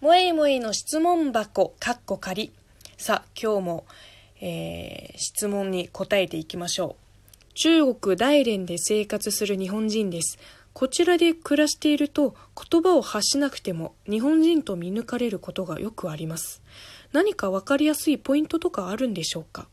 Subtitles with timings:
[0.00, 2.52] もえいもえの質問箱、かっこ仮。
[2.96, 3.84] さあ、今日も、
[4.40, 6.94] えー、質問に答えていきましょ
[7.50, 7.54] う。
[7.54, 10.38] 中国大連で生活する日本人です。
[10.72, 12.36] こちらで暮らしていると
[12.70, 16.62] 言葉を発しなくても日本人と見抜かれることがよくあります。
[17.12, 19.66] 何かわかりやすいポイントとかあるんでしょうか？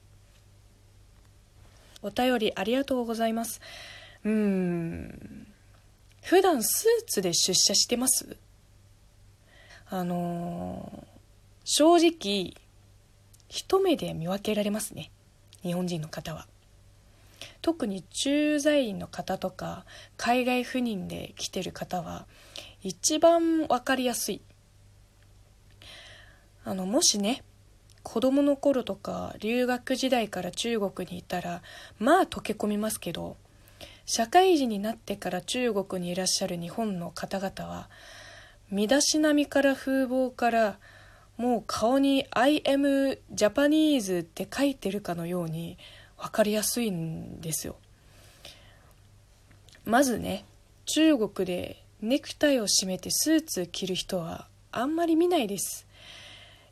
[2.02, 3.62] お便りありがとうございます。
[4.24, 5.48] うーん。
[6.24, 8.36] 普段スーツで出社してます？
[9.98, 11.06] あのー、
[11.64, 12.54] 正直、
[13.48, 15.10] 一目で見分けられますね。
[15.62, 16.48] 日本人の方は。
[17.62, 19.86] 特に駐在員の方とか、
[20.18, 22.28] 海外赴任で来てる方は、
[22.84, 24.42] 一番分かりやすい。
[26.66, 27.46] あの、もしね、
[28.04, 31.64] 子供の頃とか留学時代から中国にいたら
[31.98, 33.36] まあ溶け込みますけど
[34.06, 37.90] 社会人になってから中国にいらっしゃる日本の方々は
[38.72, 40.80] 身だしなみから風貌から
[41.38, 45.78] もう顔に「I am Japanese」って書いてるかのように
[46.18, 47.76] 分かりやすいんですよ。
[49.84, 50.46] まずね
[50.86, 55.86] 中国でネクタイを締めてスーツ着る人はあんまり見ないです。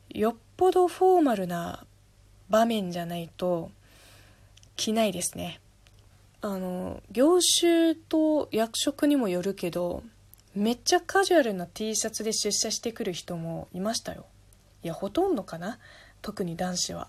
[0.10, 1.86] よっぽどフォーマルな
[2.50, 3.72] 場面じゃないと
[4.76, 5.60] 着ないですね。
[6.42, 10.04] あの業種と役職にもよるけど
[10.56, 14.26] めっちゃカジュアルな T シャツで出社してくる人もいましたよ。
[14.84, 15.80] いやほとんどかな？
[16.22, 17.08] 特に男子は。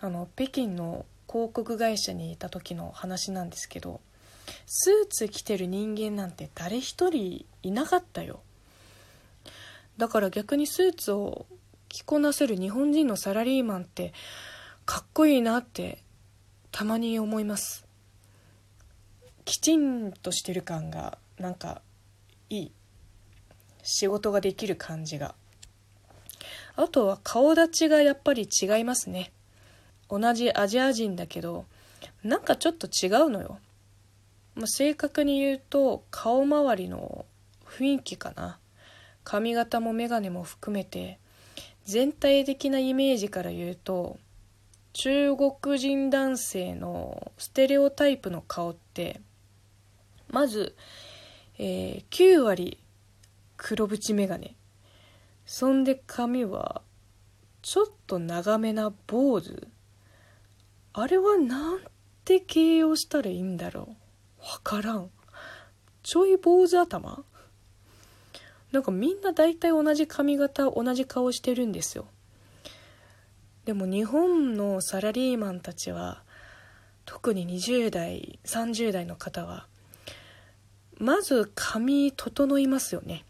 [0.00, 4.00] あの北京の広告会社にいた時の話なんですけど
[4.66, 8.40] スーツ着てる人間なんて誰一人いなかったよ。
[9.96, 11.46] だから逆にスーツを
[11.88, 14.12] 着こなせる日本人のサラリーマンって
[14.86, 16.02] かっこいいなって
[16.72, 17.86] たまに思います。
[19.44, 21.82] きちんとしてる感がなんか
[22.54, 22.72] いい
[23.82, 25.34] 仕事ができる感じが。
[26.76, 29.32] あとは顔立ちがやっぱり違いますね。
[30.08, 31.66] 同じアジア人だけど
[32.22, 33.58] なんかちょっと違うのよ、
[34.54, 37.24] まあ、正確に言うと顔周りの
[37.66, 38.58] 雰囲気かな。
[39.24, 41.18] 髪型も眼鏡も含めて
[41.84, 44.18] 全体的なイメージから言うと
[44.92, 49.20] 中国人男性のステレオタイプの顔って
[50.30, 50.74] まず
[51.58, 52.78] えー、9割
[53.56, 54.56] 黒縁眼鏡。
[55.46, 56.82] そんで髪は
[57.62, 59.68] ちょっと長めな坊主。
[60.92, 61.80] あれはなん
[62.24, 63.96] て形容したらいいんだろ
[64.38, 64.42] う。
[64.42, 65.10] わからん。
[66.02, 67.24] ちょい坊主頭。
[68.72, 72.06] なんかみんな大体同じ髪型同じ顔してるんですよ。
[73.64, 76.22] でも日本のサラリーマンたちは
[77.06, 79.66] 特に20代30代の方は
[80.98, 83.24] まず髪整いますよね。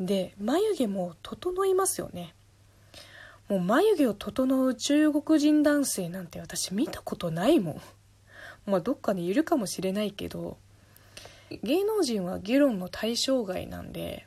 [0.00, 2.34] で眉毛も整いますよね。
[3.48, 7.80] もう眉毛を整う中国人男性なんて私見たことないもん。
[8.66, 10.56] まあどっかにいるかもしれないけど
[11.62, 14.26] 芸能人は議論の対象外なんで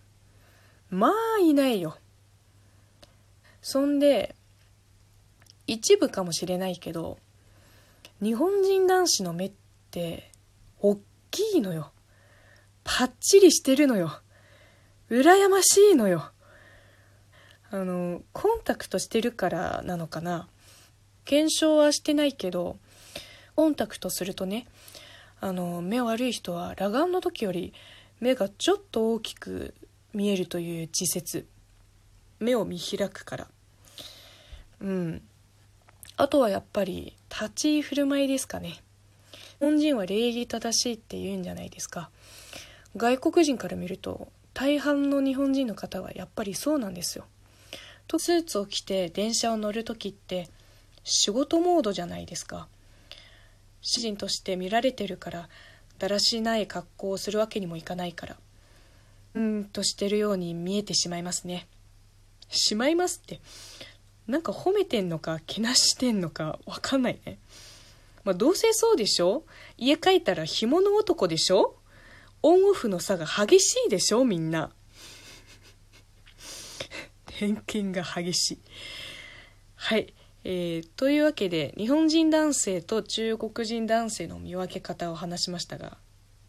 [0.89, 1.97] まあいないよ。
[3.61, 4.35] そんで
[5.65, 7.17] 一部かもしれないけど
[8.21, 9.51] 日本人男子の目っ
[9.91, 10.31] て
[10.79, 10.97] 大
[11.31, 11.91] きいのよ。
[12.83, 14.21] パッチリしてるのよ。
[15.09, 16.31] 羨ましいのよ。
[17.69, 20.47] あの、コンタクトしてるからなのかな。
[21.25, 22.77] 検証はしてないけど、
[23.55, 24.67] コンタクトするとね、
[25.41, 27.73] あの、目悪い人は裸眼の時より
[28.19, 29.73] 目がちょっと大きく
[30.13, 31.47] 見えるという自説。
[32.39, 33.47] 目を見開くから。
[34.79, 35.21] うん。
[36.15, 38.81] あとはやっぱり立ち居振る舞いですかね。
[39.59, 42.09] 日本人は礼儀正しいって言うんじゃないですか。
[42.95, 47.25] 外国人から見ると大半の日本人の方はやっぱりそうなんですよ。
[48.07, 50.49] とスーツを着て電車を乗る時って
[51.03, 52.67] 仕事モードじゃないですか。
[53.81, 55.49] 主人として見られてるから
[55.97, 58.37] だらしない格好をするわけにもいかないから
[59.33, 61.67] うんとしてるように見えてしまいますね。
[62.49, 63.39] しまいますって
[64.27, 67.37] なんか褒めてんのかけなしてんのかわかんないね。
[68.27, 69.45] まあ、どうせそうでしょ？
[69.77, 71.77] 家帰ったら干物男でしょ？
[72.43, 74.25] オンオフの差が激しいでしょ？
[74.25, 74.69] みんな。
[77.31, 78.59] 偏見が激しい。
[79.75, 80.13] はい。
[80.43, 85.95] えー、というわけで、日本人男性と中国人男性の見分け方を話しましたが、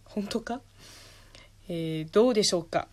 [0.04, 0.60] 本当か？
[1.68, 2.88] えー、どうでしょうか？